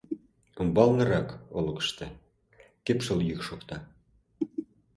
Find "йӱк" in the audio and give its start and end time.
3.27-3.39